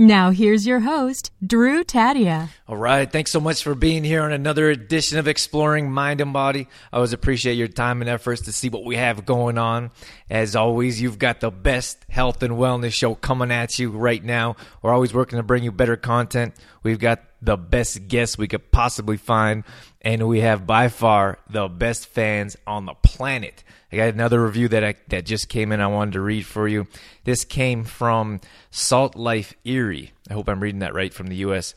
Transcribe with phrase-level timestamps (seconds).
[0.00, 2.48] Now, here's your host, Drew Tadia.
[2.66, 3.12] All right.
[3.12, 6.68] Thanks so much for being here on another edition of Exploring Mind and Body.
[6.90, 9.90] I always appreciate your time and efforts to see what we have going on.
[10.30, 14.56] As always, you've got the best health and wellness show coming at you right now.
[14.80, 16.54] We're always working to bring you better content.
[16.82, 19.64] We've got the best guests we could possibly find,
[20.00, 23.62] and we have by far the best fans on the planet.
[23.92, 25.80] I got another review that I, that just came in.
[25.80, 26.86] I wanted to read for you.
[27.24, 28.40] This came from
[28.70, 30.12] Salt Life Erie.
[30.28, 31.74] I hope I'm reading that right from the U.S.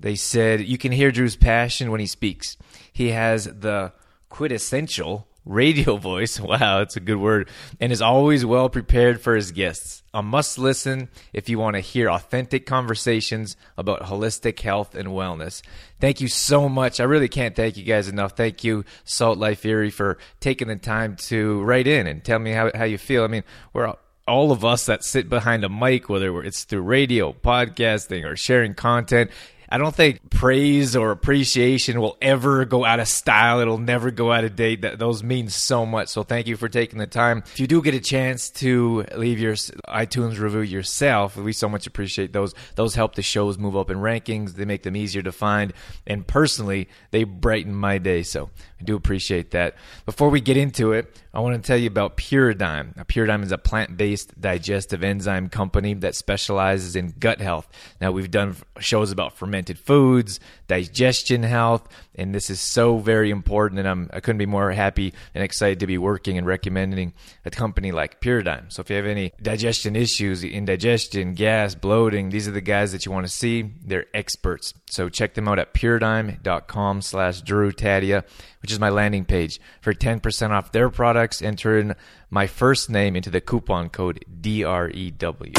[0.00, 2.56] They said you can hear Drew's passion when he speaks.
[2.92, 3.92] He has the
[4.28, 6.40] quintessential radio voice.
[6.40, 7.48] Wow, that's a good word.
[7.80, 10.02] And is always well prepared for his guests.
[10.12, 15.62] A must listen if you want to hear authentic conversations about holistic health and wellness.
[16.00, 17.00] Thank you so much.
[17.00, 18.36] I really can't thank you guys enough.
[18.36, 22.52] Thank you, Salt Life Erie, for taking the time to write in and tell me
[22.52, 23.24] how, how you feel.
[23.24, 23.92] I mean, we're
[24.26, 28.74] all of us that sit behind a mic, whether it's through radio, podcasting, or sharing
[28.74, 29.30] content,
[29.74, 33.58] I don't think praise or appreciation will ever go out of style.
[33.58, 34.82] It'll never go out of date.
[34.82, 36.10] That those mean so much.
[36.10, 37.38] So thank you for taking the time.
[37.38, 41.88] If you do get a chance to leave your iTunes review yourself, we so much
[41.88, 42.54] appreciate those.
[42.76, 44.52] Those help the shows move up in rankings.
[44.52, 45.72] They make them easier to find,
[46.06, 48.22] and personally, they brighten my day.
[48.22, 48.50] So
[48.84, 49.76] I do appreciate that.
[50.04, 52.94] Before we get into it, I want to tell you about Puridyme.
[52.94, 57.66] Now, Puridyme is a plant-based digestive enzyme company that specializes in gut health.
[57.98, 63.78] Now we've done shows about fermented foods, digestion health, and this is so very important.
[63.78, 67.12] And I'm, I couldn't be more happy and excited to be working and recommending
[67.44, 68.72] a company like Puridyme.
[68.72, 73.06] So if you have any digestion issues, indigestion, gas, bloating, these are the guys that
[73.06, 73.70] you want to see.
[73.84, 74.74] They're experts.
[74.90, 78.24] So check them out at puridyme.com slash Drew Tadia,
[78.62, 79.60] which is my landing page.
[79.80, 81.94] For 10% off their products, enter in
[82.30, 85.52] my first name into the coupon code DREW.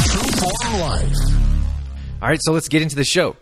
[2.21, 3.35] All right, so let's get into the show.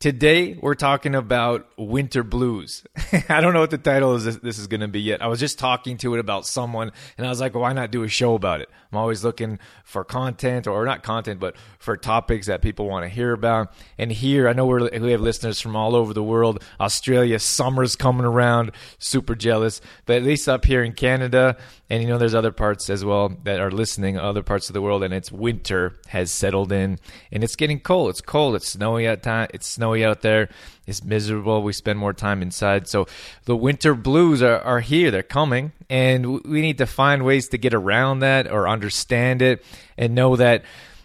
[0.00, 2.84] Today we're talking about winter blues.
[3.28, 5.20] I don't know what the title is this is going to be yet.
[5.20, 8.02] I was just talking to it about someone and I was like, why not do
[8.02, 8.70] a show about it?
[8.90, 13.10] I'm always looking for content or not content, but for topics that people want to
[13.10, 13.74] hear about.
[13.98, 16.62] And here, I know we have listeners from all over the world.
[16.80, 19.82] Australia, summer's coming around, super jealous.
[20.06, 21.58] But at least up here in Canada,
[21.90, 24.82] and you know, there's other parts as well that are listening, other parts of the
[24.82, 26.98] world, and it's winter has settled in,
[27.32, 28.10] and it's getting cold.
[28.10, 28.54] It's cold.
[28.54, 29.48] It's snowy at time.
[29.52, 30.48] It's snowy out there.
[30.86, 31.62] It's miserable.
[31.62, 32.88] We spend more time inside.
[32.88, 33.06] So
[33.44, 35.10] the winter blues are, are here.
[35.10, 39.64] They're coming, and we need to find ways to get around that or understand it
[39.96, 40.64] and know that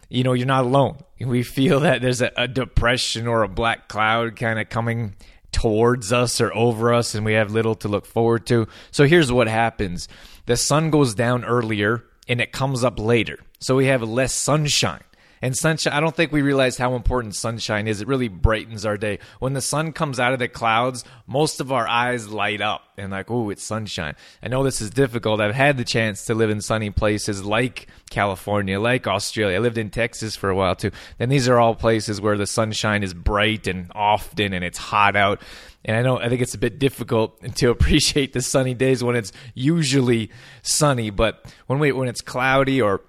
[0.09, 0.97] you know you're not alone.
[1.19, 5.15] We feel that there's a, a depression or a black cloud kind of coming
[5.51, 8.67] towards us or over us, and we have little to look forward to.
[8.91, 10.07] So here's what happens
[10.45, 13.39] the sun goes down earlier and it comes up later.
[13.59, 15.03] So we have less sunshine.
[15.45, 18.01] And sunshine, I don't think we realize how important sunshine is.
[18.01, 19.19] It really brightens our day.
[19.37, 23.11] When the sun comes out of the clouds, most of our eyes light up and
[23.11, 24.15] like, oh, it's sunshine.
[24.41, 25.39] I know this is difficult.
[25.39, 29.57] I've had the chance to live in sunny places like California, like Australia.
[29.57, 30.89] I lived in Texas for a while too.
[31.19, 35.15] And these are all places where the sunshine is bright and often and it's hot
[35.15, 35.43] out.
[35.87, 39.15] And I know I think it's a bit difficult to appreciate the sunny days when
[39.15, 40.31] it's usually
[40.63, 43.01] sunny, but when we when it's cloudy or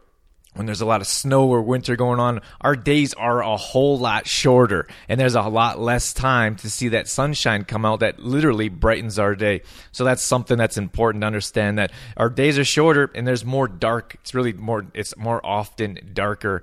[0.57, 3.99] when there's a lot of snow or winter going on, our days are a whole
[3.99, 8.19] lot shorter and there's a lot less time to see that sunshine come out that
[8.19, 9.63] literally brightens our day.
[9.93, 13.69] So that's something that's important to understand that our days are shorter and there's more
[13.69, 14.17] dark.
[14.21, 16.63] It's really more, it's more often darker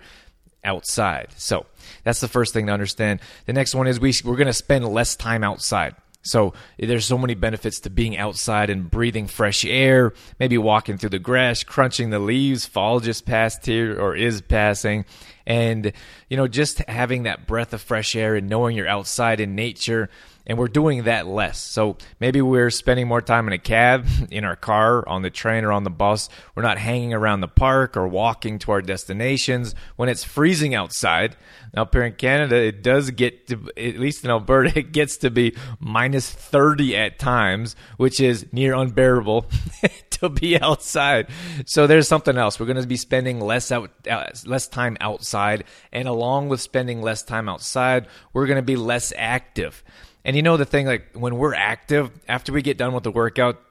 [0.64, 1.28] outside.
[1.38, 1.66] So
[2.04, 3.20] that's the first thing to understand.
[3.46, 5.96] The next one is we, we're going to spend less time outside.
[6.24, 11.10] So there's so many benefits to being outside and breathing fresh air, maybe walking through
[11.10, 12.66] the grass, crunching the leaves.
[12.66, 15.06] Fall just passed here or is passing.
[15.46, 15.92] And,
[16.34, 20.10] you know, just having that breath of fresh air and knowing you're outside in nature
[20.46, 21.58] and we're doing that less.
[21.58, 25.64] So maybe we're spending more time in a cab, in our car, on the train,
[25.64, 26.30] or on the bus.
[26.56, 31.36] We're not hanging around the park or walking to our destinations when it's freezing outside.
[31.76, 35.32] Up here in Canada, it does get to, at least in Alberta, it gets to
[35.32, 39.46] be minus 30 at times, which is near unbearable
[40.12, 41.30] to be outside.
[41.66, 42.60] So there's something else.
[42.60, 47.02] We're going to be spending less out, uh, less time outside, and along with spending
[47.02, 49.84] less time outside, we're going to be less active.
[50.24, 53.12] And you know the thing, like when we're active, after we get done with the
[53.12, 53.62] workout,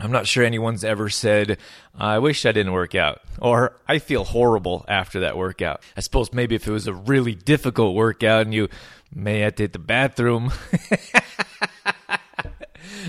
[0.00, 1.58] I'm not sure anyone's ever said,
[1.94, 5.82] I wish I didn't work out, or I feel horrible after that workout.
[5.96, 8.68] I suppose maybe if it was a really difficult workout and you
[9.14, 10.50] may have to hit the bathroom.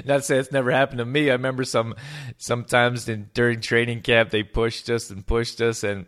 [0.06, 1.30] not say it's never happened to me.
[1.30, 1.96] I remember some
[2.38, 6.06] sometimes in, during training camp they pushed us and pushed us, and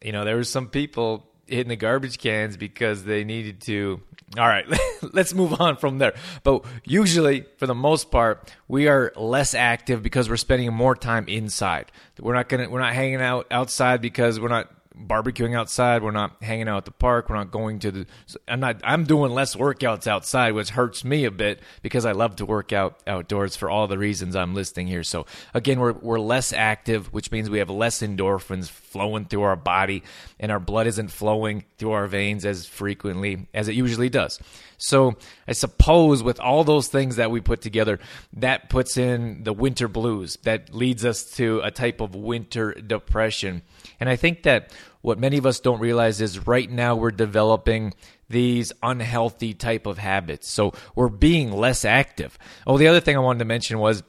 [0.00, 4.00] you know there were some people hitting the garbage cans because they needed to.
[4.38, 4.64] All right,
[5.12, 6.14] let's move on from there.
[6.44, 11.26] But usually, for the most part, we are less active because we're spending more time
[11.28, 11.90] inside.
[12.18, 14.70] We're not gonna we're not hanging out outside because we're not
[15.06, 16.02] barbecuing outside.
[16.02, 17.28] We're not hanging out at the park.
[17.28, 18.06] We're not going to the.
[18.48, 18.80] I'm not.
[18.84, 22.72] I'm doing less workouts outside, which hurts me a bit because I love to work
[22.72, 25.02] out outdoors for all the reasons I'm listing here.
[25.02, 29.56] So again, we're we're less active, which means we have less endorphins flowing through our
[29.56, 30.02] body,
[30.38, 34.40] and our blood isn't flowing through our veins as frequently as it usually does.
[34.78, 35.16] So
[35.46, 38.00] I suppose with all those things that we put together,
[38.34, 40.36] that puts in the winter blues.
[40.42, 43.62] That leads us to a type of winter depression.
[44.00, 44.72] And I think that
[45.02, 47.94] what many of us don't realize is right now we're developing
[48.28, 50.48] these unhealthy type of habits.
[50.48, 52.38] So we're being less active.
[52.66, 54.02] Oh, the other thing I wanted to mention was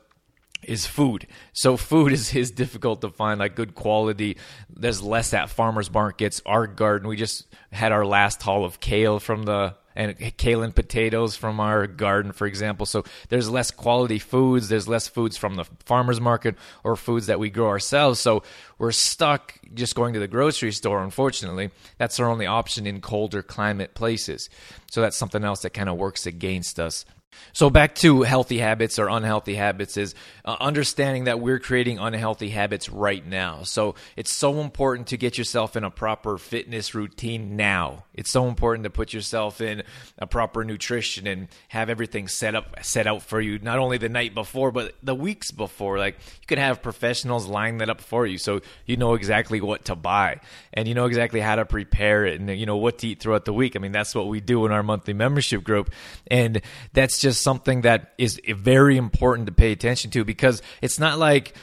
[0.63, 1.28] is food.
[1.54, 4.38] So food is, is difficult to find, like good quality.
[4.69, 6.42] There's less at farmers markets.
[6.46, 10.75] Our garden, we just had our last haul of kale from the and kale and
[10.75, 12.86] potatoes from our garden, for example.
[12.86, 14.69] So there's less quality foods.
[14.69, 18.19] There's less foods from the farmers market or foods that we grow ourselves.
[18.19, 18.44] So
[18.78, 21.04] we're stuck just going to the grocery store.
[21.04, 24.50] Unfortunately, that's our only option in colder climate places.
[24.90, 27.06] So that's something else that kind of works against us.
[27.54, 32.50] So back to healthy habits or unhealthy habits is uh, understanding that we're creating unhealthy
[32.50, 33.63] habits right now.
[33.63, 38.06] So it's so important to get yourself in a proper fitness routine now.
[38.13, 39.83] It's so important to put yourself in
[40.18, 44.10] a proper nutrition and have everything set up set out for you not only the
[44.10, 45.98] night before but the weeks before.
[45.98, 49.86] Like you can have professionals line that up for you so you know exactly what
[49.86, 50.39] to buy
[50.74, 53.45] and you know exactly how to prepare it and you know what to eat throughout
[53.45, 53.75] the week.
[53.75, 55.92] I mean that's what we do in our monthly membership group
[56.28, 56.62] and
[56.94, 61.53] that's just something that is very important to pay attention to because it's not like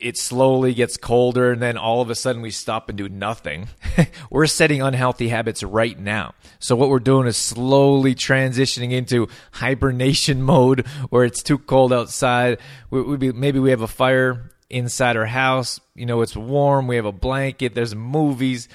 [0.00, 3.68] it slowly gets colder and then all of a sudden we stop and do nothing.
[4.30, 6.34] we're setting unhealthy habits right now.
[6.58, 12.58] So what we're doing is slowly transitioning into hibernation mode where it's too cold outside.
[12.90, 15.80] We, we be, maybe we have a fire inside our house.
[15.94, 16.86] You know, it's warm.
[16.86, 17.74] We have a blanket.
[17.74, 18.68] There's movies,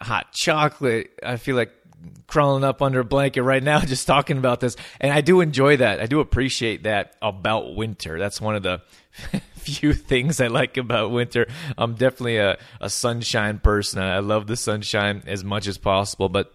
[0.00, 1.10] hot chocolate.
[1.24, 1.72] I feel like
[2.26, 4.76] crawling up under a blanket right now just talking about this.
[5.00, 6.00] And i do enjoy that.
[6.00, 8.18] I do appreciate that about winter.
[8.18, 8.82] That's one of the
[9.56, 11.46] few things i like about winter.
[11.76, 14.02] I'm definitely a, a sunshine person.
[14.02, 16.52] I love the sunshine as much as possible but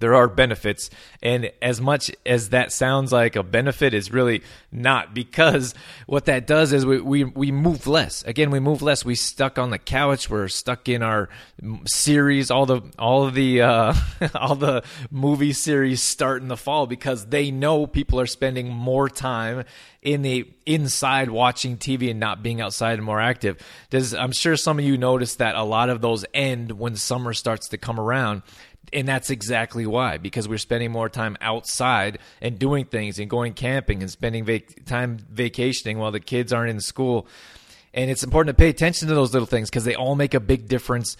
[0.00, 0.90] there are benefits.
[1.22, 5.74] And as much as that sounds like a benefit is really not because
[6.06, 8.22] what that does is we, we, we move less.
[8.24, 9.04] Again we move less.
[9.04, 10.28] We stuck on the couch.
[10.28, 11.28] We're stuck in our
[11.86, 13.94] series all the all the uh,
[14.34, 19.08] all the movie series start in the fall because they know people are spending more
[19.08, 19.64] time
[20.02, 23.58] in the inside watching TV and not being outside and more active.
[23.90, 27.32] Does I'm sure some of you notice that a lot of those end when summer
[27.32, 28.42] starts to come around
[28.92, 33.52] and that's exactly why because we're spending more time outside and doing things and going
[33.52, 37.26] camping and spending vac- time vacationing while the kids aren't in school.
[37.92, 40.40] And it's important to pay attention to those little things because they all make a
[40.40, 41.16] big difference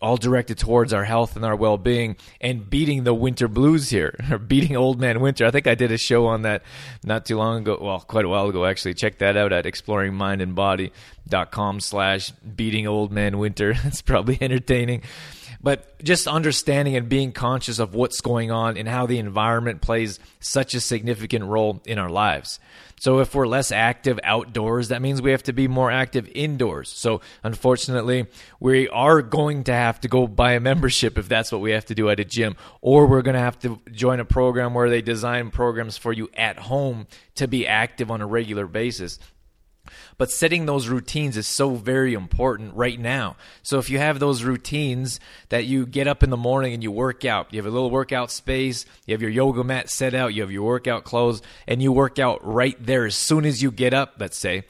[0.00, 4.38] all directed towards our health and our well-being and beating the winter blues here or
[4.38, 5.44] beating old man winter.
[5.44, 6.62] I think i did a show on that
[7.04, 8.94] not too long ago well quite a while ago actually.
[8.94, 9.66] Check that out at
[11.28, 15.02] exploringmindandbody.com slash beating old man winter it's probably entertaining
[15.60, 20.20] but just understanding and being conscious of what's going on and how the environment plays
[20.38, 22.60] such a significant role in our lives.
[23.00, 26.88] So if we're less active outdoors, that means we have to be more active indoors.
[26.90, 28.26] So unfortunately,
[28.60, 31.86] we are going to have to go buy a membership if that's what we have
[31.86, 34.90] to do at a gym, or we're going to have to join a program where
[34.90, 37.06] they design programs for you at home
[37.36, 39.18] to be active on a regular basis.
[40.16, 43.36] But setting those routines is so very important right now.
[43.62, 46.90] So if you have those routines that you get up in the morning and you
[46.90, 50.34] work out, you have a little workout space, you have your yoga mat set out,
[50.34, 53.70] you have your workout clothes, and you work out right there as soon as you
[53.70, 54.64] get up, let's say,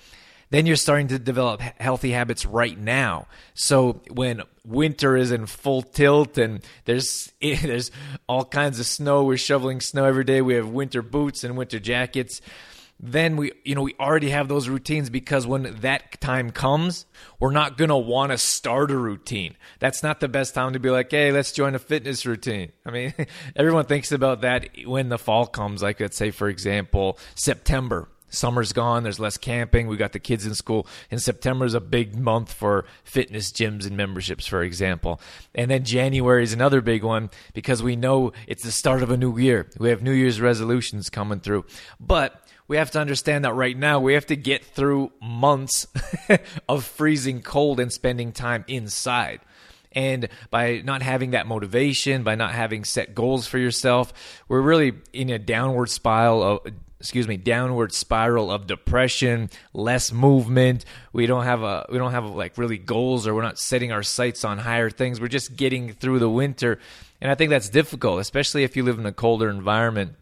[0.51, 3.27] then you're starting to develop healthy habits right now.
[3.55, 7.91] So when winter is in full tilt and there's eh, there's
[8.27, 10.41] all kinds of snow, we're shoveling snow every day.
[10.41, 12.41] We have winter boots and winter jackets
[13.01, 17.07] then we you know we already have those routines because when that time comes
[17.39, 20.81] we're not going to want to start a routine that's not the best time to
[20.81, 23.15] be like hey let's join a fitness routine i mean
[23.57, 28.73] everyone thinks about that when the fall comes like let's say for example september Summer's
[28.73, 29.03] gone.
[29.03, 29.87] There's less camping.
[29.87, 30.87] We got the kids in school.
[31.11, 35.21] And September is a big month for fitness gyms and memberships, for example.
[35.55, 39.17] And then January is another big one because we know it's the start of a
[39.17, 39.71] new year.
[39.79, 41.65] We have New Year's resolutions coming through.
[41.99, 45.87] But we have to understand that right now we have to get through months
[46.69, 49.41] of freezing cold and spending time inside.
[49.93, 54.13] And by not having that motivation, by not having set goals for yourself,
[54.47, 56.61] we're really in a downward spiral of
[57.01, 60.85] excuse me downward spiral of depression less movement.
[61.13, 64.03] We don't have a we don't have like really goals or we're not setting our
[64.03, 65.23] sights on higher things.
[65.23, 66.79] We're just getting through the winter.
[67.21, 70.15] And i think that's difficult especially if you live in a colder environment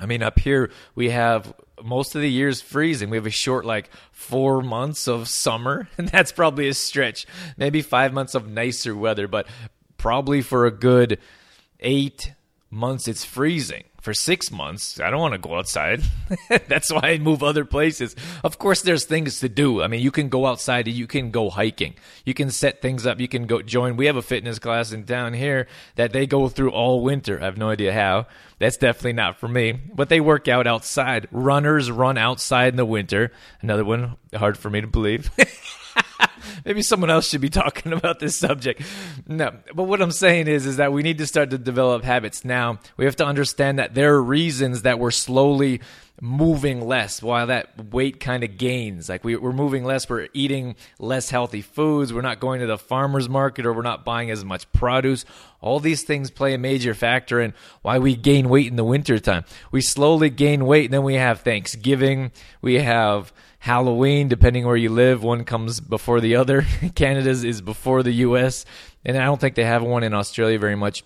[0.00, 1.54] i mean up here we have
[1.84, 3.10] most of the year's freezing.
[3.10, 7.26] We have a short like four months of summer and that's probably a stretch.
[7.56, 9.46] Maybe five months of nicer weather but
[9.96, 11.18] probably for a good
[11.80, 12.32] eight
[12.70, 14.98] months it's freezing for six months.
[14.98, 16.02] I don't want to go outside.
[16.68, 18.16] That's why I move other places.
[18.42, 19.82] Of course, there's things to do.
[19.82, 20.88] I mean, you can go outside.
[20.88, 21.94] You can go hiking.
[22.24, 23.20] You can set things up.
[23.20, 23.96] You can go join.
[23.96, 25.66] We have a fitness class in town here
[25.96, 27.40] that they go through all winter.
[27.40, 28.26] I have no idea how.
[28.58, 29.72] That's definitely not for me.
[29.72, 31.28] But they work out outside.
[31.30, 33.32] Runners run outside in the winter.
[33.60, 35.30] Another one hard for me to believe.
[36.64, 38.82] Maybe someone else should be talking about this subject.
[39.26, 42.44] No, but what I'm saying is, is that we need to start to develop habits
[42.44, 42.78] now.
[42.96, 45.80] We have to understand that there are reasons that we're slowly
[46.20, 49.08] moving less while that weight kind of gains.
[49.08, 52.78] Like we, are moving less, we're eating less healthy foods, we're not going to the
[52.78, 55.24] farmer's market, or we're not buying as much produce.
[55.60, 59.44] All these things play a major factor in why we gain weight in the wintertime.
[59.70, 64.90] We slowly gain weight, and then we have Thanksgiving, we have Halloween, depending where you
[64.90, 65.22] live.
[65.22, 66.66] One comes before the other.
[66.94, 68.64] Canada's is before the U.S.,
[69.04, 71.04] and I don't think they have one in Australia very much.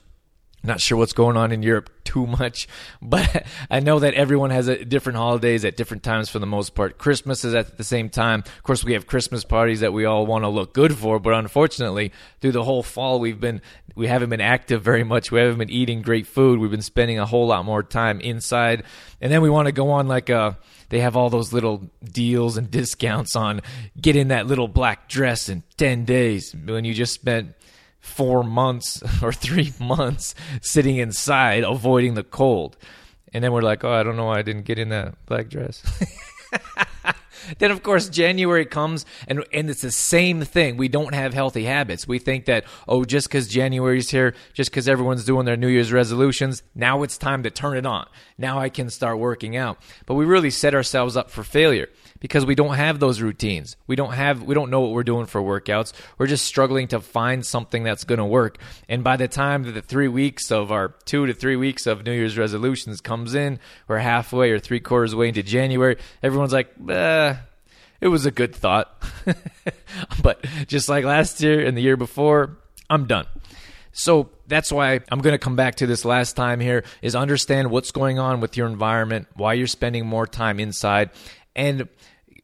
[0.65, 2.67] Not sure what's going on in Europe too much,
[3.03, 6.75] but I know that everyone has a, different holidays at different times for the most
[6.75, 6.97] part.
[6.97, 8.41] Christmas is at the same time.
[8.41, 11.35] Of course, we have Christmas parties that we all want to look good for, but
[11.35, 13.61] unfortunately, through the whole fall, we've been
[13.95, 15.31] we haven't been active very much.
[15.31, 16.59] We haven't been eating great food.
[16.59, 18.85] We've been spending a whole lot more time inside,
[19.21, 20.57] and then we want to go on like a
[20.89, 23.61] they have all those little deals and discounts on
[24.01, 27.55] getting that little black dress in 10 days when you just spent
[28.05, 32.77] four months or three months sitting inside avoiding the cold.
[33.33, 35.49] And then we're like, oh, I don't know why I didn't get in that black
[35.49, 35.83] dress.
[37.59, 40.77] then of course January comes and and it's the same thing.
[40.77, 42.07] We don't have healthy habits.
[42.09, 45.93] We think that oh just cuz January's here, just cuz everyone's doing their New Year's
[45.93, 48.07] resolutions, now it's time to turn it on.
[48.39, 49.79] Now I can start working out.
[50.07, 51.89] But we really set ourselves up for failure
[52.21, 53.77] because we don't have those routines.
[53.87, 55.93] We don't have we don't know what we're doing for workouts.
[56.17, 58.59] We're just struggling to find something that's going to work.
[58.89, 62.05] And by the time that the 3 weeks of our 2 to 3 weeks of
[62.05, 63.59] New Year's resolutions comes in,
[63.89, 67.34] we're halfway or 3 quarters way into January, everyone's like, eh,
[68.01, 69.03] it was a good thought.
[70.23, 72.59] but just like last year and the year before,
[72.91, 73.27] I'm done.
[73.93, 77.71] So that's why I'm going to come back to this last time here is understand
[77.71, 81.11] what's going on with your environment, why you're spending more time inside
[81.55, 81.89] and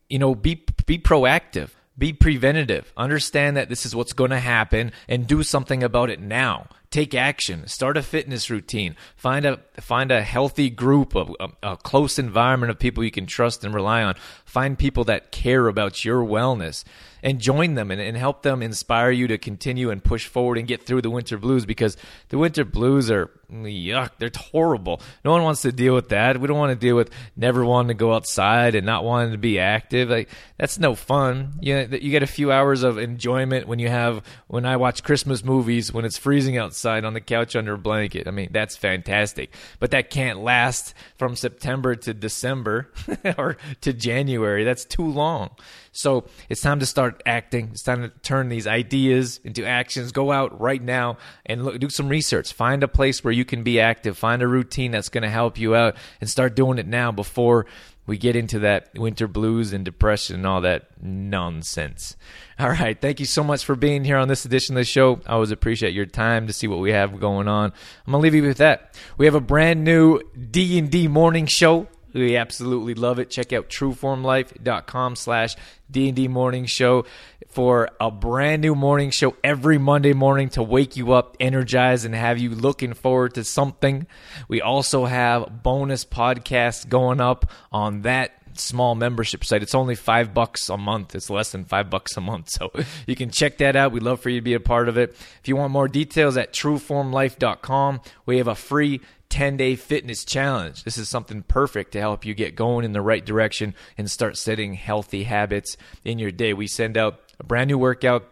[0.09, 2.93] you know be be proactive be preventative.
[2.97, 6.67] Understand that this is what's going to happen and do something about it now.
[6.91, 7.69] Take action.
[7.69, 8.97] Start a fitness routine.
[9.15, 13.27] Find a find a healthy group of a, a, close environment of people you can
[13.27, 14.17] trust and rely on
[14.51, 16.83] find people that care about your wellness
[17.23, 20.67] and join them and, and help them inspire you to continue and push forward and
[20.67, 21.97] get through the winter blues because
[22.31, 25.01] the winter blues are yuck they're horrible.
[25.25, 26.41] No one wants to deal with that.
[26.41, 29.39] We don't want to deal with never wanting to go outside and not wanting to
[29.39, 30.09] be active.
[30.09, 31.55] Like that's no fun.
[31.61, 35.45] You, you get a few hours of enjoyment when you have when i watch christmas
[35.45, 38.27] movies when it's freezing outside on the couch under a blanket.
[38.27, 39.53] I mean that's fantastic.
[39.79, 42.91] But that can't last from september to december
[43.39, 45.51] or to january that's too long
[45.93, 47.71] so it's time to start acting.
[47.73, 50.13] It's time to turn these ideas into actions.
[50.13, 52.53] Go out right now and look, do some research.
[52.53, 54.17] Find a place where you can be active.
[54.17, 57.67] Find a routine that's going to help you out and start doing it now before
[58.07, 62.17] we get into that winter blues and depression and all that nonsense.
[62.59, 65.21] All right, thank you so much for being here on this edition of the show.
[65.27, 67.73] I always appreciate your time to see what we have going on.
[68.07, 68.99] I'm gonna leave you with that.
[69.17, 70.21] We have a brand new
[70.51, 73.31] D and D morning show we absolutely love it.
[73.31, 75.57] Check out trueformlife.com slash
[75.91, 77.05] D&D morning show
[77.49, 82.15] for a brand new morning show every Monday morning to wake you up, energize, and
[82.15, 84.07] have you looking forward to something.
[84.49, 89.63] We also have bonus podcasts going up on that small membership site.
[89.63, 91.15] It's only five bucks a month.
[91.15, 92.49] It's less than five bucks a month.
[92.61, 92.71] So
[93.07, 93.93] you can check that out.
[93.93, 95.11] We'd love for you to be a part of it.
[95.41, 99.01] If you want more details at trueformlife.com, we have a free
[99.31, 100.85] 10 day fitness challenge.
[100.85, 104.37] This is something perfect to help you get going in the right direction and start
[104.37, 106.53] setting healthy habits in your day.
[106.53, 108.29] We send out a brand new workout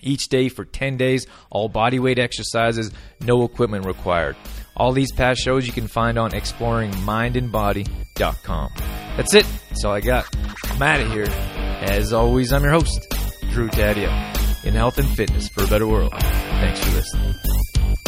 [0.00, 4.36] each day for 10 days, all body weight exercises, no equipment required.
[4.76, 8.70] All these past shows you can find on exploringmindandbody.com.
[9.16, 9.46] That's it.
[9.68, 10.26] That's all I got.
[10.64, 11.26] I'm out of here.
[11.28, 13.06] As always, I'm your host,
[13.50, 16.12] Drew Tadia, in health and fitness for a better world.
[16.12, 17.34] Thanks for listening.